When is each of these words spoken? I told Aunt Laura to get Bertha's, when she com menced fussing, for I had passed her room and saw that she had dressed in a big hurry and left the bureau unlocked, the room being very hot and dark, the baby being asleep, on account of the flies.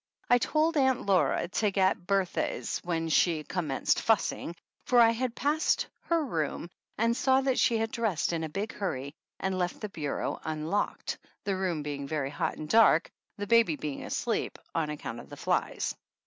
I 0.31 0.39
told 0.39 0.77
Aunt 0.77 1.05
Laura 1.05 1.47
to 1.47 1.69
get 1.69 2.07
Bertha's, 2.07 2.79
when 2.83 3.07
she 3.07 3.43
com 3.43 3.67
menced 3.69 3.99
fussing, 3.99 4.55
for 4.87 4.99
I 4.99 5.11
had 5.11 5.35
passed 5.35 5.85
her 6.05 6.25
room 6.25 6.71
and 6.97 7.15
saw 7.15 7.39
that 7.41 7.59
she 7.59 7.77
had 7.77 7.91
dressed 7.91 8.33
in 8.33 8.43
a 8.43 8.49
big 8.49 8.73
hurry 8.73 9.13
and 9.39 9.59
left 9.59 9.79
the 9.79 9.89
bureau 9.89 10.39
unlocked, 10.43 11.19
the 11.43 11.55
room 11.55 11.83
being 11.83 12.07
very 12.07 12.31
hot 12.31 12.57
and 12.57 12.67
dark, 12.67 13.11
the 13.37 13.45
baby 13.45 13.75
being 13.75 14.01
asleep, 14.03 14.57
on 14.73 14.89
account 14.89 15.19
of 15.19 15.29
the 15.29 15.37
flies. 15.37 15.93